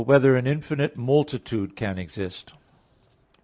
[0.01, 2.55] 4] Whether an Infinite Multitude Can Exist?